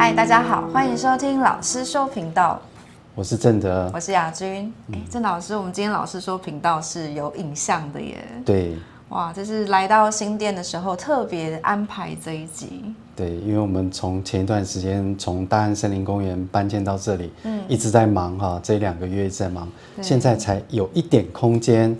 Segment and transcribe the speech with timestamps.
[0.00, 2.58] 嗨，大家好，欢迎收听老师说频道。
[3.14, 4.72] 我是正德，我是雅君。
[4.90, 8.16] 哎，郑老师，我们今天老师说频道是有影像的耶。
[8.42, 8.78] 对。
[9.10, 12.94] 哇，这是来到新店的时候特别安排这一集。
[13.14, 19.68] 对，因为我们从前一段时间从大安森林公园搬迁到这里，嗯，一直在忙哈，这两个月一直在忙，
[20.00, 21.94] 现在才有一点空间。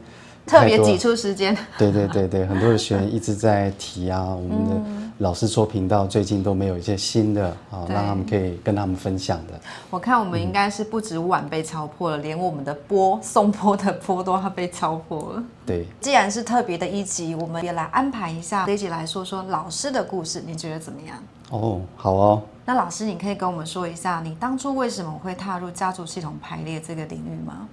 [0.47, 9.61] 特别挤出时间，对对对对，很多的学员一直在提啊，我们的老师说频道最近都没有一些新的啊，让他们可以跟他们分享的。
[9.91, 15.45] 我看我们应该是不止碗被敲破了，连我们的波送波的波都要被敲破了。
[15.67, 21.23] 对，既然是特别的一集，我们也来安排一下这一集来说说老师的故事，你觉得怎么样？
[21.51, 22.43] 哦，好哦。
[22.65, 27.69] 那老师，你可以跟我们说一下，你当初为什么会踏入家族系统排列这个领域吗？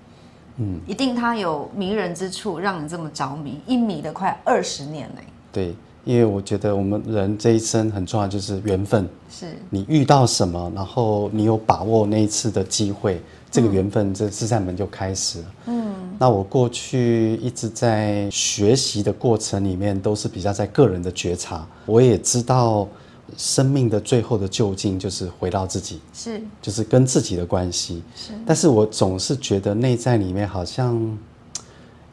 [0.58, 5.24] 嗯，一定它有迷人之处，让你这么着迷，一迷的快二十年嘞。
[5.50, 5.76] 对，
[6.08, 9.08] 因为我觉得我们人这一生很重要，就是缘分。
[9.30, 15.46] 是你遇到什么，然后你有把握那一次的机会，这个缘分，这四扇门就开始了。
[15.66, 22.88] 嗯，那我过去一直在学习的过程里面，都是比较在个人的觉察，我也知道。
[23.36, 28.02] 生命的最后的究竟就是回到自己，是，就是跟自己的关系。
[28.16, 31.18] 是，但是我总是觉得内在里面好像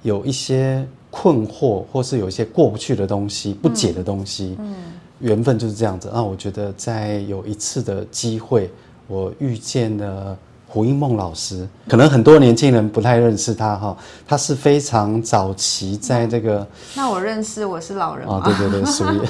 [0.03, 0.85] 有一些
[1.17, 4.57] 困惑，或是有一些过不去的东西、不解的东西。
[4.59, 4.75] 嗯，
[5.21, 6.11] 缘分就是这样子。
[6.13, 8.69] 那我觉得在有一次的机会，
[9.07, 10.37] 我遇见了。
[10.67, 16.67] 胡因梦老师，可能很多年轻人不太认识他哈，他是非常早期在这个。
[16.97, 19.21] 那我认识，我是老人啊，对对对，属于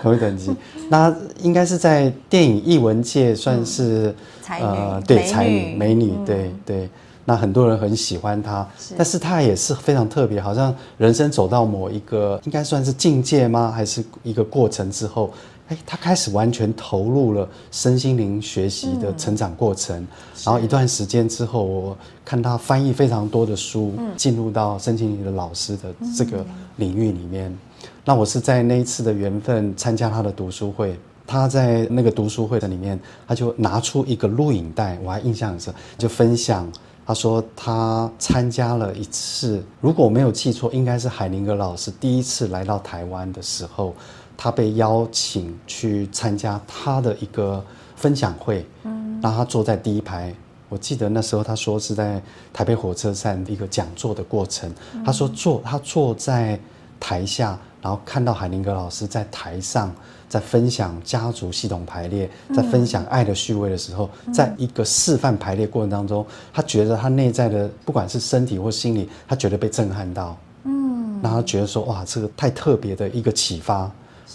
[0.00, 0.50] 同一等级。
[0.88, 6.88] 那应该是在电影艺文界算是、嗯、才女，呃，对，才女美女，对、嗯、对。
[7.30, 13.70] 那很多人很喜欢他，但是他也是非常特别，好像人生走到某一个应该算是境界吗？
[13.70, 15.32] 还是一个过程之后？
[15.68, 20.06] 哎，他开始完全投入了身心灵学习的成长过程，嗯、
[20.42, 26.44] 然后一段时间之后，我看他翻译非常多的书，嗯、进入到身心灵的老师的这个
[26.78, 27.48] 领域里面。
[27.48, 27.58] 嗯、
[28.04, 36.68] 那我是在那一次的缘分参加他的读书会，他在那个读书会的里面，他就拿出一个录影带，我还印象很深，就分享
[37.10, 43.92] 他说他参加了一次，如果我没有记错，应该是海宁格老师第一次来到台湾的时候。
[44.36, 47.62] 他被邀请去参加他的一个
[47.96, 50.32] 分享会，嗯，让他坐在第一排。
[50.68, 52.22] 我记得那时候他说是在
[52.52, 54.72] 台北火车站一个讲座的过程。
[55.04, 56.58] 他说坐他坐在
[57.00, 59.92] 台下，然后看到海宁格老师在台上
[60.30, 73.90] 在分享家族系统排列，在分享爱的序位的时候，在一个示范排列过程当中，他觉得他内在的不管是身体或心理，他觉得被震撼到，嗯，然后他觉得说哇，这个太特别的一个启发。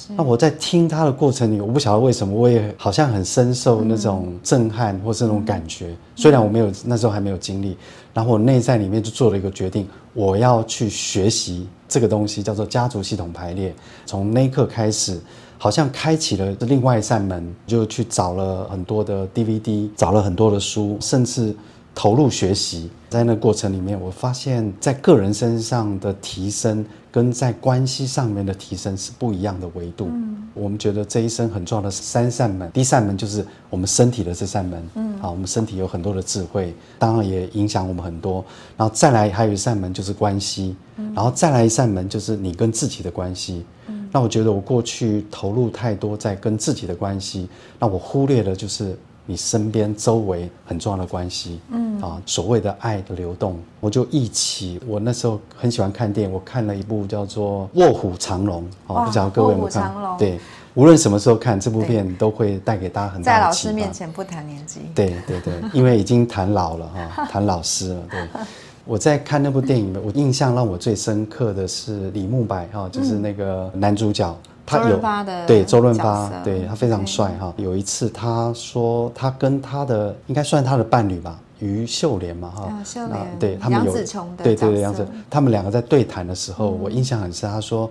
[0.10, 5.96] 那我在听他的过程里，我不晓得为什么，我也好像很深受那种震撼或是那种感觉。
[6.18, 7.78] 虽然我没有那时候还没有经历，
[8.14, 13.74] 然后我内在里面就做了一个决定，我要去学习这个东西，叫做家族系统排列。
[14.06, 15.18] 从那一刻开始，
[15.66, 21.56] 好像开启了另外一扇门，就去找了很多的 DVD，找了很多的书，甚至
[21.96, 22.92] 投入学习。
[23.10, 26.86] 在那过程里面，我发现在个人身上的提升。
[27.12, 30.10] 跟在关系上面的提升是不一样的维度。
[30.12, 34.86] 嗯，我们觉得这一生很重要的三扇门，第一扇门就是我们身体的这扇门。
[34.96, 38.44] 嗯，好，我们身体有很多的智慧，当然也影响我们很多。
[38.76, 40.76] 然后再来还有一扇门就是关系，
[41.14, 43.66] 然后再来一扇门就是你跟自己的关系。
[43.88, 48.98] 嗯，那我觉得我过去投入太多在跟自己的关系，那我忽略了就是。
[49.28, 54.80] 你身边周围很重要的关系，嗯啊，所谓的爱的流动，我就一起。
[54.86, 59.92] 我那时候很喜欢看电影，我看了一部叫做《卧虎藏龙》，哦，不知道各位有没有看？
[60.20, 60.40] 对，
[60.76, 63.40] 无论什么时候看这部片，都会带给大家很大的。
[63.40, 64.82] 在老师面前不谈年纪。
[64.94, 68.04] 对对对，因为已经谈老了哈，谈老师了。
[68.12, 68.20] 对，
[68.86, 74.36] 我在看那部电影，我印象让我最深刻的是李慕白哈，就是那个男主角。
[74.68, 75.00] 他有
[75.46, 77.54] 对周润发，对他非常帅哈。
[77.58, 82.84] 有一次他说他跟他的应该算他的伴侣吧，于秀莲嘛哈。
[82.84, 87.48] 秀莲，对他们有对对对杨紫，他们两个在对谈的时候，我印象很深。
[87.48, 87.88] 他说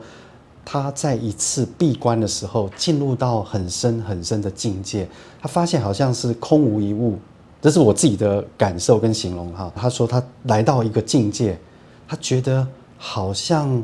[0.64, 5.08] 他在一次闭关的时候进入到很深很深的境界，
[5.40, 7.16] 他发现好像是空无一物，
[7.64, 9.72] 这是我自己的感受跟形容哈。
[9.74, 11.58] 他说他来到一个境界，
[12.06, 12.66] 他觉得
[12.98, 13.82] 好像。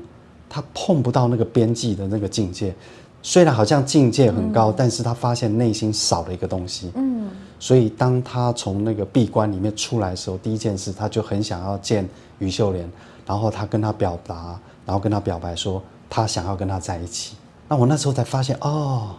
[0.53, 2.75] 他碰不到那个边际的那个境界，
[3.23, 6.91] 虽然好像境界很高，嗯、但是他发现内心少了一个东西。
[6.97, 7.31] 嗯，
[7.61, 12.05] 所以当他从那个闭关里面出来的时候，第一件事他就很想要见
[12.41, 12.91] 于秀莲，
[13.25, 17.37] 然后他跟他表达，然后跟他表白说他想要跟他在一起。
[17.69, 19.11] 那我那时候才发现，哦，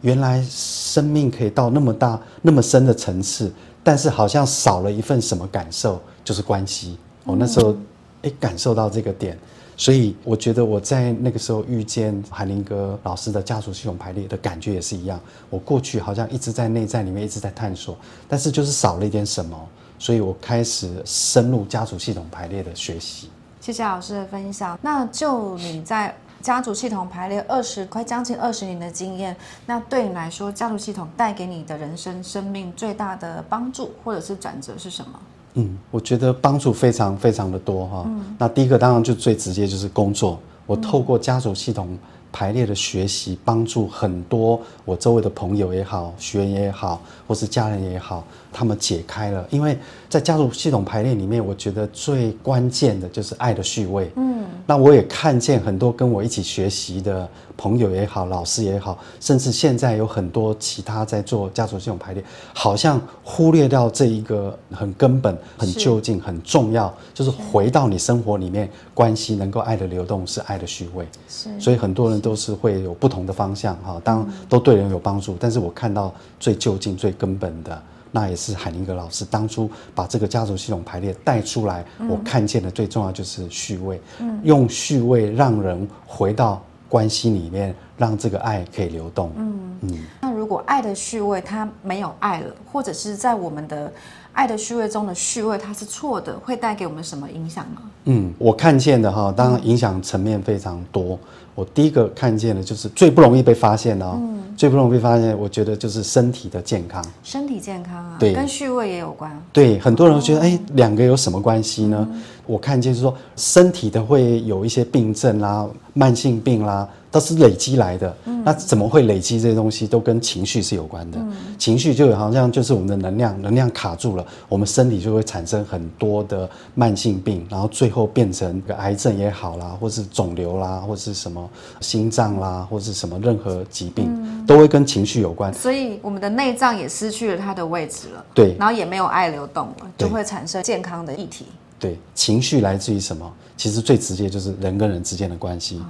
[0.00, 3.52] 原来生命可以到那么大、那么深的层次，
[3.84, 6.96] 但是好像少了一份什么感受，就是关系。
[7.24, 7.76] 我那时候
[8.22, 9.38] 哎，感受到这个点，
[9.76, 15.20] 所以我觉得我在那个时候遇见海林哥老师的家族系统排列的感觉也是一样。
[15.50, 17.96] 我过去好像一直在内在里面一直在探索，
[18.28, 19.58] 但是就是少了一点什么，
[19.98, 23.28] 所以我开始深入家族系统排列的学习。
[23.60, 24.78] 谢谢老师的分享。
[24.82, 26.14] 那就你在。
[26.42, 29.34] 家族系统排列二十快将近二十年的经验，
[29.64, 35.20] 那对你来说，家族系统带给你的人生生命最大的帮助或者是转折是什么？
[35.54, 38.10] 嗯，我觉得帮助非常非常的多哈。
[38.36, 41.96] 那第一个当然就最直接就是工作，我透过家族系统
[42.32, 49.46] 排列的学习，帮助很多我周围的朋友也好、学员也好，或是家人也好，他们解开了。
[49.50, 54.10] 因为在家族系统排列里面，我觉得最关键的就是爱的序位。
[54.16, 62.24] 嗯，那我也看见很多跟我一起学习的朋友也好、老师也好，甚至现在有很多其他在做家族系统排列，
[62.54, 71.06] 好像忽略掉这一个很根本、很究竟、很重要，就是回到你生活里面关系能够爱的流动是爱的序位。
[71.28, 72.21] 是，所以很多人。
[72.22, 84.00] 都是会有不同的方向哈，当然都对人有帮助，但是我看到最究竟、最根本的，那也是海宁格老师当初把这个家族系统排列带出来，我看见的最重要就是序位，
[84.44, 89.32] 用序位让人回到关系里面，让这个爱可以流动。
[89.36, 89.98] 嗯嗯。
[90.20, 93.90] 那如果爱的序位它没有爱了，或者是在我们的
[94.34, 97.80] 爱的序位中的序位它是错的，会带给我们什么影响呢？
[98.04, 101.18] 嗯，我看见的哈，当然影响层面非常多。
[101.54, 107.04] 我第一个看见的就是最不容易被发现的哦，嗯、最不容易被发现，我觉得就是身体的健康。
[107.22, 109.30] 身体健康啊，对，跟序位也有关。
[109.52, 112.08] 对，很多人会觉得，哎、哦，两个有什么关系呢？
[112.10, 112.22] 嗯、
[112.52, 116.86] 我看见是说，身体的会有一些病症啦，慢性病啦。
[117.12, 119.86] 都是累积来的，嗯、那怎么会累积这些东西？
[119.86, 121.18] 都跟情绪是有关的。
[121.18, 131.46] 嗯、情绪就好像就是我们的能量，能量卡住了，我们身体就会产生很多的慢性病，然后最后变成个癌症也好啦，或是肿瘤啦，或是什么
[131.82, 135.52] 心脏啦，或是什么任何疾病，嗯、都会跟情绪有关。
[135.52, 141.44] 所以我们的内脏也失去了它的位置了，对，然后也没有爱流动了，就会产生健康的议题。
[141.82, 143.28] 对，情绪来自于什么？
[143.56, 145.78] 其实最直接就是人跟人之间的关系。
[145.78, 145.84] 哦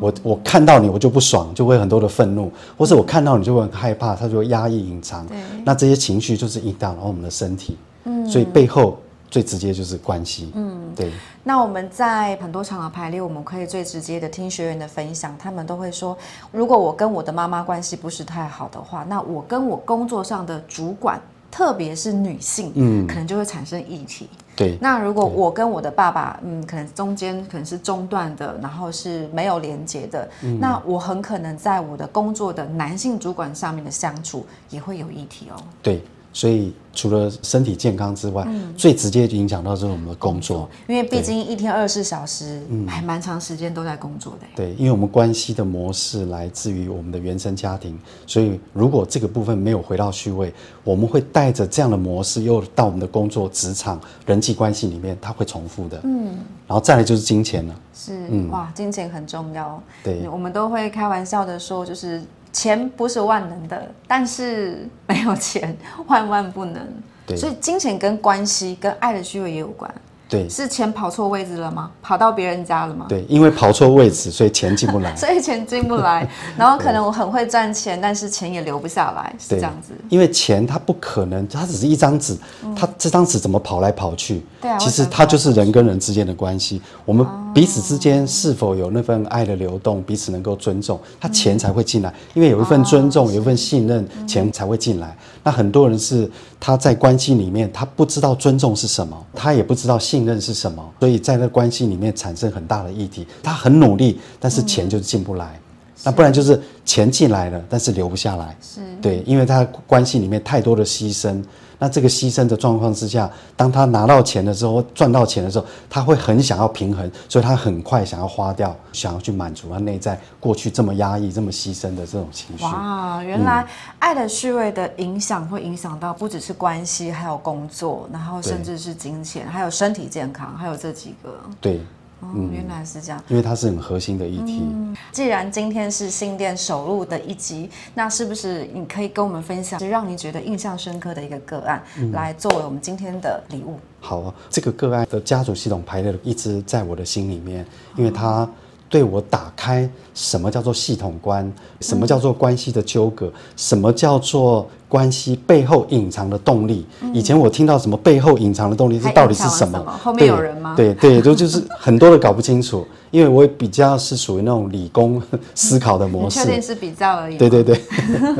[0.00, 5.24] 我我看到你，我就不爽，就会很多的愤怒，或是我看到你就会很害怕，他就会压抑隐藏。
[5.28, 7.76] 对那这些情绪就是影响了我们的身体。
[8.04, 8.98] 嗯，所以背后
[9.30, 10.50] 最直接就是关系。
[10.54, 11.12] 嗯，对。
[11.44, 16.18] 那我们在很多场合排列，我们可以最直接的听学员的分享，他们都会说，
[16.50, 21.20] 如果我跟我的妈妈关系不是太好的话，那我跟我工作上的主管，
[21.52, 24.28] 特别是女性，嗯，可能就会产生议题。
[24.56, 35.62] 对，那如果我跟我的爸爸，嗯，可能中间可能是中断的，然后是没有连接的，嗯，那我很可能在我的工作的男性主管上面的相处也会有议题哦。
[35.82, 36.02] 对。
[36.32, 44.46] 所以除了身体健康之外，嗯、最直接影响到就是我们的工作，因为毕竟一天二十四小时，还蛮长时间都在工作的。
[44.56, 50.52] 对，因为我们关系的模式来自于我们的原生家庭，所以如果这个部分没有回到序位，
[50.84, 56.00] 我们会带着这样的模式又到我们的工作、职场、人际关系里面，它会重复的。
[56.04, 56.26] 嗯，
[56.66, 57.74] 然后再来就是金钱了。
[57.94, 59.82] 是，嗯、哇，金钱很重要。
[60.02, 62.22] 对，我们都会开玩笑的说，就是。
[62.52, 66.86] 钱不是万能的，但是没有钱 万万不能。
[67.26, 69.92] 对，所以金钱跟关系跟爱的虚伪也有关。
[70.28, 71.90] 对，是钱跑错位置了吗？
[72.00, 73.04] 跑到别人家了吗？
[73.06, 75.12] 对，因为跑错位置，所以钱进不来。
[75.16, 79.92] 所以钱进不来， 然后可能我很会赚钱，但是钱也留不下来，是这样子。
[80.08, 82.34] 因为钱它不可能，它只是一张纸，
[82.74, 84.42] 它这张纸怎么跑来跑去？
[84.58, 86.80] 对啊，其实它就是人跟人之间的关系。
[87.04, 92.12] 我们彼此之间是否有那份爱的流动，彼此能够尊重，他钱才会进来。
[92.32, 95.14] 因为有一份尊重，有一份信任，钱才会进来。
[95.44, 100.22] 那很多人是他在关系里面，他不知道尊重是什么，他也不知道信。
[100.22, 100.88] 任是什么？
[101.00, 103.26] 所以在那关系里面产生很大的议题。
[103.42, 105.58] 他很努力，但是钱就是进不来。
[106.02, 108.56] 嗯、那不然就是钱进来了，但是留不下来。
[108.60, 111.42] 是对，因为他关系里面太多的牺牲。
[111.78, 122.62] 那这个牺牲的状况之下，当他拿到钱的时候，赚到钱的时候，他会很想要平衡，所以他很快想要花掉，想要去满足他内在过去这么压抑、这么牺牲的这种情绪。
[122.62, 123.66] 哇，原来
[123.98, 131.30] 爱的序位的影响会影响到不只是关系，还有工作，然后甚至是金钱，还有身体健康，还有这几个。
[131.60, 131.80] 对。
[132.22, 134.62] 嗯，原来是这样，因为它是很核心的议题。
[134.62, 143.78] 嗯，既然今天是新店首录的一集，那是不是你可以跟我们分享，是让你觉得印象深刻的一个个案，嗯、来作为我们今天的礼物？
[144.00, 148.48] 好，这个个案的家族系统排列一直在我的心里面，因为它
[148.88, 151.50] 对我打开什么叫做系统观，
[151.80, 156.84] 什么叫做关系的纠葛，什么叫做关系背后隐藏的动力。
[157.14, 159.78] 以前我听到什么背后隐藏的动力，这到底是什么？
[160.02, 160.74] 后面有人吗？
[160.76, 162.86] 对对，就 就是很多的搞不清楚。
[163.10, 165.22] 因为我也比较是属于那种理工
[165.54, 167.36] 思考的模式，确定是比较而已。
[167.36, 167.78] 对对对，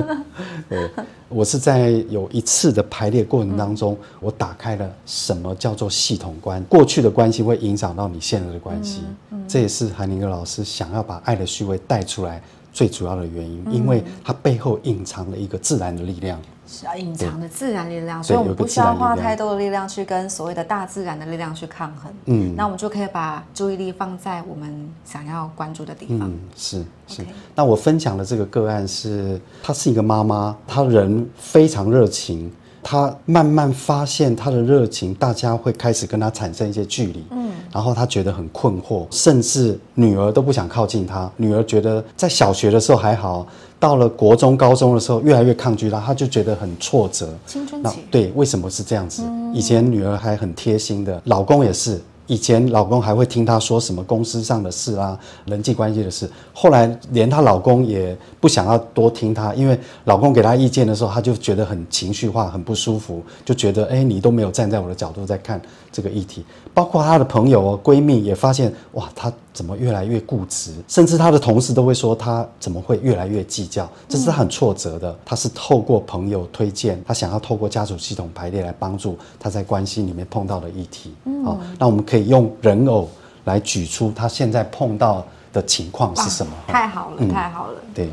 [0.69, 0.91] 对，
[1.29, 16.41] 我是在有一次的排列过程当中，嗯、我打开了什么叫做系统观，过去的关系会影响到你现在的关系，嗯嗯、这也是韩宁格老师想要把爱的序位带出来最主要的原因，嗯、因为它背后隐藏了一个自然的力量。
[16.67, 22.11] 是啊，隐藏的自然力量，所以我们不需要花太多的力量去跟所谓的大自然的力量去抗衡。
[22.27, 26.21] 嗯，那我们就可以把注意力放在我们想要关注的地方。
[26.23, 27.27] 嗯，是是。
[27.55, 32.51] 那我分享的这个个案是，她是一个妈妈，她人非常热情。
[32.83, 41.31] 他慢慢发现他的热情，大家会开始跟他产生一些距离，嗯，然后他觉得很困惑，甚至女儿都不想靠近他。
[41.37, 43.47] 女儿觉得在小学的时候还好，
[43.79, 47.29] 到了国中、高中的时候越来越抗拒他，他就觉得很挫折。
[47.47, 49.23] 青春期，对，为什么是这样子？
[49.55, 52.01] 以前女儿还很贴心的，老公也是。
[52.33, 56.27] 以前老公还会听她说什么公司上的事啊，人际关系的事。
[56.55, 65.61] 后来连她老公也不想要多听她，因为老公给她意见的时候，她就觉得很情绪化，很不舒服，就觉得哎，你都没有站在我的角度在看
[65.93, 66.45] 这个议题。
[66.75, 70.73] 包括她的朋友哦，闺蜜也发现，哇，她怎么越来越固执？
[70.89, 73.89] 甚至她的同事都会说，她怎么会越来越计较？
[74.09, 75.15] 这是很挫折的。
[75.25, 81.15] 她是透过朋友推荐，她想要透过家族系统排列来帮助她在关系里面碰到的议题。
[81.27, 83.09] 嗯，好，那我们可以用人偶
[83.45, 85.23] 来举出她现在碰到
[85.53, 86.53] 的情况是什么？
[86.67, 87.75] 太好了，嗯，太好了。
[87.95, 88.09] 对。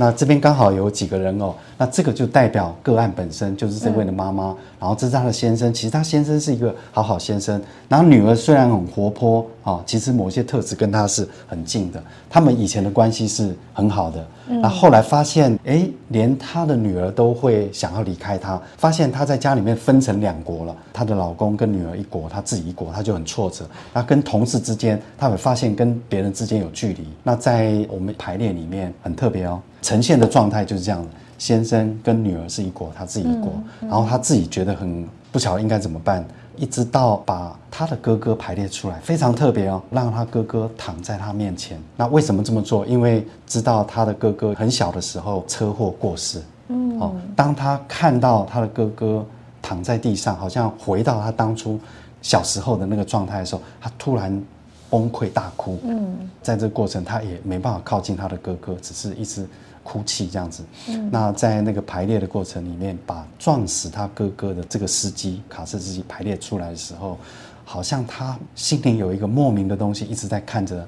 [0.00, 12.00] 那这边刚好有几个人偶，那这个就代表个案本身就是这位的妈妈，嗯、然后这是她的先生，其实她先生是一个好好先生，然后女儿虽然很活泼啊，其实某些特质跟他是很近的，
[12.30, 29.60] 他们以前的关系是很好的，那、嗯、后来发现，哎，连他的女儿都会想要离开他，发现他在家里面分成两国了，她的老公跟女儿一国，她自己一国，她就很挫折，那跟同事之间，他会发现跟别人之间有距离，那在我们排列里面很特别哦。
[29.82, 36.24] 呈现的状态就是这样，先生跟女儿是一国，他自己一国，嗯嗯、然后他自己觉得很不晓得应该怎么办，
[36.58, 41.80] 一直到把他的哥哥排列出来，非常特别哦，让他哥哥躺在他面前。
[41.96, 42.84] 那为什么这么做？
[42.84, 49.24] 因为知道他的哥哥很小的时候车祸过世，嗯，哦，当他看到他的哥哥
[49.62, 51.78] 躺在地上，好像回到他当初
[52.20, 54.42] 小时候的那个状态的时候，他突然。
[54.90, 59.46] 崩溃大哭，嗯，在这个过程，他也没办法靠近他的哥哥，只是一直
[59.88, 60.62] 哭泣这样子。
[60.88, 67.16] 嗯，那在那个排列的过程里面，把撞死他哥哥的这个司机卡车司机排列出来的时候，
[67.64, 70.86] 好像他心里有一个莫名的东西一直在看着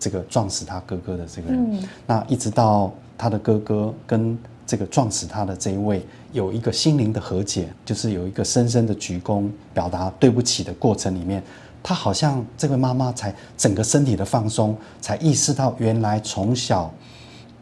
[0.00, 1.74] 这个撞死他哥哥的这个人。
[1.74, 6.02] 嗯，那一直到他的哥哥跟这个撞死他的这一位
[6.32, 11.42] 有一个心灵的和解，就是有一个深深的鞠躬表达对不起的过程里面。
[11.82, 16.92] 他好像这位妈妈才整个身体的放松，才意识到原来从小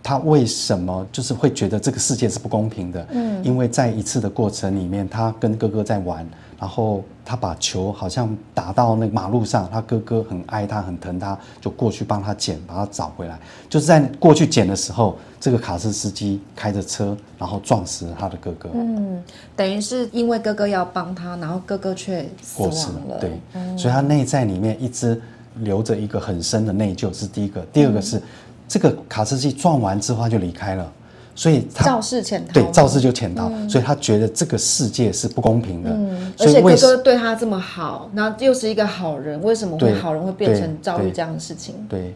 [0.06, 3.04] 她为什么就是会觉得这个世界是不公平的。
[3.10, 6.24] 嗯，因为在一次的过程里面，他跟哥哥在玩。
[6.58, 13.38] 然后他把球好像打到那个马路上，他哥哥很爱他，很疼他，就过去帮他捡，把他找回来。
[13.68, 18.70] 就是在过去捡的时候，这个卡车司机开着车，然后撞死了他的哥哥。
[18.72, 19.22] 嗯，
[19.54, 22.74] 等于是因为哥哥要帮他，然后哥哥却死亡了。
[22.74, 23.18] 过世了。
[23.20, 25.20] 对，嗯、所以他内在里面一直
[25.56, 27.60] 留着一个很深的内疚，是第一个。
[27.70, 28.22] 第二个是，嗯、
[28.68, 30.92] 这个卡车司机撞完之后他就离开了。
[31.38, 35.90] 所以他肇事潜逃，对，肇事就潜逃，嗯、所以他觉得这个世界是不公平的。
[35.90, 41.74] 嗯，而且哥哥对他这么好，那又是一个好人，为什么会好人会变成遭遇这样的事情？
[41.90, 42.14] 对，对，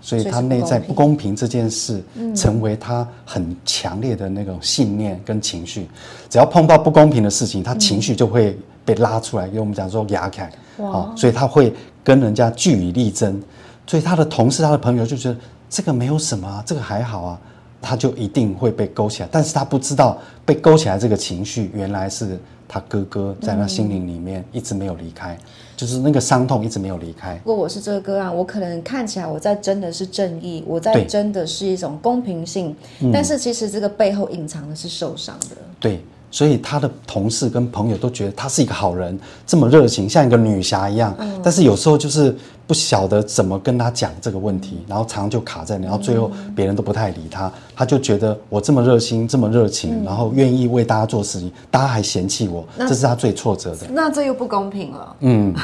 [0.00, 2.02] 所以他内在不公平这件事，
[2.34, 5.82] 成为他很强烈的那种信念跟情绪。
[5.82, 5.88] 嗯、
[6.28, 11.72] 只要碰到不公平的事情，他情绪就会被拉出来，因为我们讲说牙开，哇，所以他会
[12.02, 13.40] 跟人家据理力争。
[13.88, 15.36] 所以他的同事、他的朋友就觉得
[15.76, 17.40] 这个没有什么啊，这个还好啊。
[17.82, 25.40] 他就一定会被勾起来，但是他不知道被勾起来这个情绪，原来是他哥哥在他心灵里面一直没有离开，嗯、
[25.76, 27.38] 就是那个伤痛一直没有离开。
[27.44, 32.74] 如果我是这个个案，我可能看起来我在争的是正义，我在争的是一种公平性，
[33.12, 35.56] 但是其实这个背后隐藏的是受伤的。
[35.78, 36.02] 对。
[36.30, 41.14] 所以他的同事跟朋友都觉得他是一个好人，这么热情，像一个女侠一样。
[41.18, 53.86] 嗯、但是有时候就是不晓得怎么跟他讲这个问题，然后常常就卡在，然后最后别人都不太理他，他就觉得我这么热心，这么热情，嗯、然后愿意为大家做事情，大家还嫌弃我，这是他最挫折的。
[53.90, 55.16] 那这又不公平了。
[55.20, 55.54] 嗯，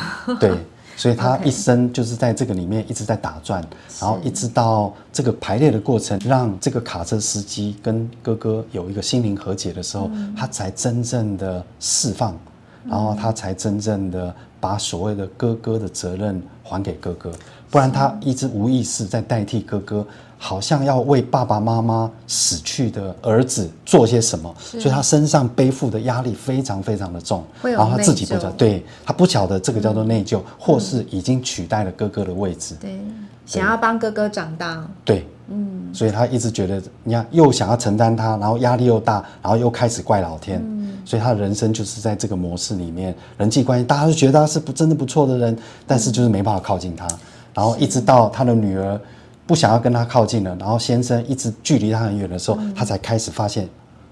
[0.40, 0.52] 对。
[0.96, 3.64] 所以他一生就是在这个里面一直在打转，
[4.00, 12.38] 然后一直到这个排列的过程，让这个卡车司机跟哥哥有一个心灵和解的时候，嗯、他才真正的释放，
[12.86, 17.32] 然后他才真正的把所谓的哥哥的责任还给哥哥，
[17.70, 20.06] 不然他一直无意识在代替哥哥。
[20.44, 33.00] 好像要为爸爸妈妈死去的儿子做些什么，所以他身上背负的压力非常非常的重，然后他自己不晓得，对，他不晓得这个叫做内疚，嗯、或是已经取代了哥哥的位置，对，对。
[33.46, 45.56] 想要帮哥哥长大，对，嗯，所以他一直觉得，你看又想要承担他，然后压力又大，然后又开始怪老天，嗯、所以他的人生就是在这个模式里面，人际关系大家都觉得他是不真的不错的人，
[45.86, 47.06] 但是就是没办法靠近他，
[47.54, 49.00] 然后一直到他的女儿。
[49.46, 53.68] 不想要跟他靠近了，然后先生一直距离他很远的时候，嗯、他才开始发现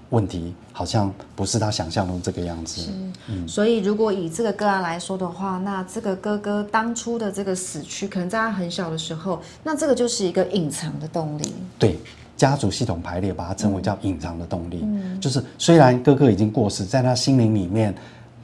[0.09, 2.91] 问题好像不是他想象中这个样子。
[3.27, 11.53] 嗯、所以如果以这个个案来说的话，那这个哥哥当初的这个死去，可能在他很小的时候，那这个就是一个隐藏的动力。
[11.79, 11.97] 对，
[12.35, 17.95] 家族系统排列把它称为叫隐藏的动力，嗯、就是虽然哥哥已经过世，在他心灵里面。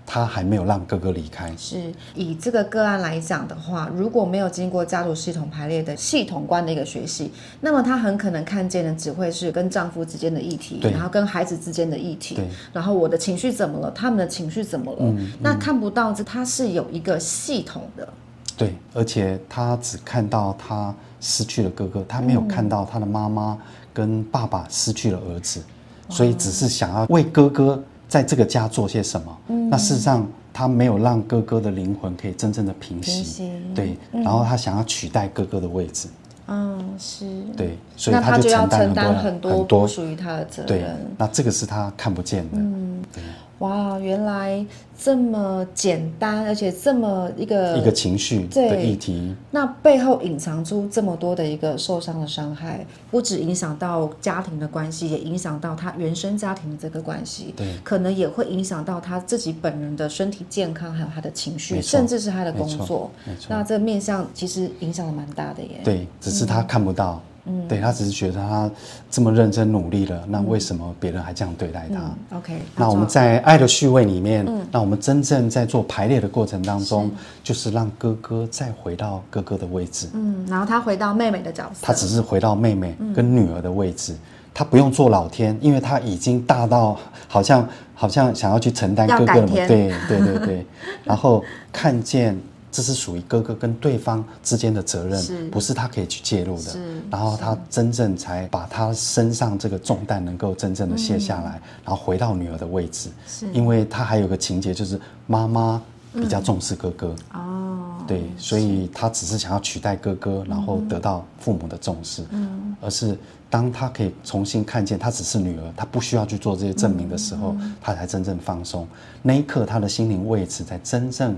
[0.10, 1.54] 他还没有让哥哥离开。
[1.58, 12.40] 是以这个个案来讲的话，如果没有经过家族系统排列的系统观的一个学习，那么他很可能看见的只会是跟丈夫之间的议题，然后跟孩子之间的议题，
[12.72, 15.14] 然后我的情绪怎么了，他们的情绪怎么了？
[15.42, 18.08] 那看不到这，他是有一个系统的。
[18.56, 23.58] 对，而且他只看到他失去了哥哥，他没有看到他的妈妈
[23.94, 25.62] 跟爸爸失去了儿子，
[26.08, 27.84] 嗯、所以只是想要为哥哥。
[28.08, 29.38] 在这个家做些什么？
[29.48, 33.12] 嗯、那事实上，他没有让哥哥的灵魂可以真正的平息。
[33.12, 36.08] 平息对，嗯、然后他想要取代哥哥的位置。
[36.48, 37.26] 嗯，是。
[37.58, 40.68] 对，所以他就承担很多很多不属于他的责任。
[40.68, 40.86] 对，
[41.18, 42.58] 那这个是他看不见的。
[42.58, 43.22] 嗯，对。
[43.60, 44.64] 哇，原来
[44.98, 63.10] 这么简单，而且这么一个一个情绪的议题，那背后隐藏出这么多的一个受伤的伤害，不止影响到家庭的关系，也影响到他原生家庭的这个关系，对，可能也会影响到他自己本人的身体健康，还有他的情绪，甚至是他的工作。
[63.50, 65.82] 那这个面向其实影响的蛮大的耶。
[65.84, 67.16] 对，只是他看不到。
[67.16, 68.70] 嗯嗯，对，他只是觉得他
[69.10, 72.00] 这么认真努力了，那为什么别人还这样对待他？
[72.00, 72.62] 嗯，OK。
[72.76, 77.12] 那我们在爱的序位里面，嗯，那我们真正在做排列的过程当中，是
[77.44, 84.20] 就是让哥哥再回到哥哥的位置，嗯，然后他回到妹妹的角色，他只是回到妹妹跟女儿的位置，嗯，
[84.54, 90.66] 他不用做老天，因为他已经大到好像好像想要去承担哥哥的，对对对对，
[91.04, 92.38] 然后看见。
[92.70, 96.76] 这是属于哥哥跟对方之间的责任，是不是他可以去介入的？
[97.10, 103.10] 然后他真正才把他身上这个重担能够真正的卸下来，嗯、然后回到女儿的位置。
[103.26, 105.82] 是因为他还有个情节，就是妈妈
[106.14, 107.08] 比较重视哥哥。
[107.34, 112.26] 哦、嗯，对，所以他只是想要取代哥哥，然后得到父母的重视。
[112.32, 113.18] 嗯，而是
[113.50, 118.86] 当他可以重新看见他只是女儿，他不需要去做这些证明的时候，嗯、他才真正放松。
[119.24, 121.36] 那一刻，他的心灵位置才真正。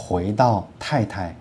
[0.00, 1.36] 回到太太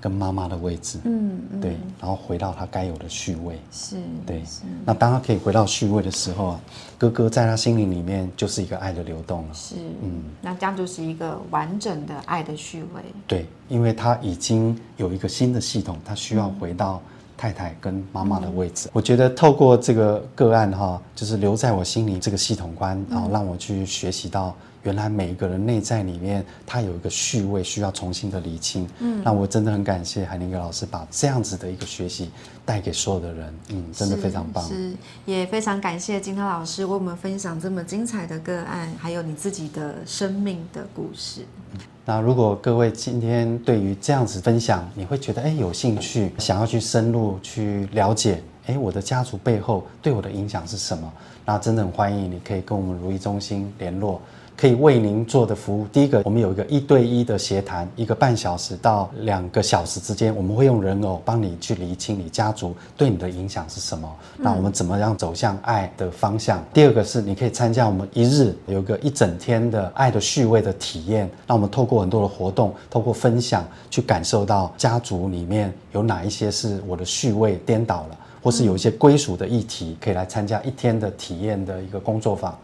[0.00, 1.60] 跟妈妈的位置，嗯，嗯。
[1.60, 4.62] 对，然后回到他该有的序位，是，对，是。
[4.84, 6.60] 那当他可以回到序位的时候啊，
[6.98, 17.00] 哥哥在他心灵里面就是一个爱的流动了，是，嗯，那这样就是一个完整的爱的序位，对，因为他已经有一个新的系统，他需要回到
[17.36, 18.88] 太太跟妈妈的位置。
[18.88, 24.52] 嗯、我觉得透过这个个案哈，就是留在我心里这个系统观，然后让我去学习到。
[24.82, 28.88] 原来每一个人内在里面，他有一个序位需要重新的理清。
[28.98, 32.30] 嗯，那我真的很感谢海宁格老师把这样子的一个学习
[32.64, 33.54] 带给所有的人。
[33.68, 34.66] 嗯，真的非常棒。
[34.66, 41.42] 是，是也非常感谢金涛老师为我们分享这么精彩的个案，还有你自己的生命的故事。
[41.74, 51.12] 嗯，那如果各位今天对于这样子分享，你会觉得哎有兴趣，想要去深入去了解，哎我的家族背后对我的影响是什么？
[51.44, 54.20] 那真的很欢迎你可以跟我们如意中心联络。
[54.62, 64.08] 可以为您做的服务，第一个，我们有一个一对一的协谈，一个半小时到两个小时之间，我们会用人偶帮你去厘清你家族对你的影响是什么。
[64.38, 66.64] 嗯、那我们怎么样走向爱的方向？
[66.72, 71.28] 第二个是你可以参加我们一日有一个一整天的爱的序位的体验。
[71.44, 82.56] 那我们透过很多的活动，透过分享，去感受到家族里面有哪一些是我的序位颠倒了，或是有一些归属的议题，可以来参加一天的体验的一个工作坊。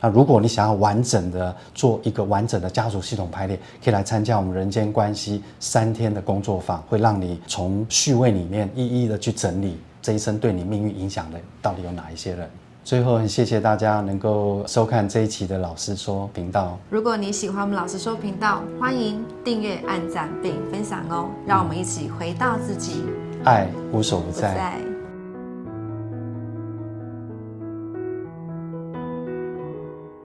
[0.00, 12.48] 那如果你想要完整的做一个完整的家族系统排列，可以来参加我们人间关系三天的工作坊，会让你从序位里面一一的去整理这一生对你命运影响的到底有哪一些人。
[12.84, 16.78] 最后，很谢谢大家能够收看这一期的老师说频道。
[16.88, 21.28] 如果你喜欢我们老师说频道，欢迎订阅、按赞并分享哦。
[21.44, 23.02] 让我们一起回到自己，
[23.42, 24.95] 爱无所不在。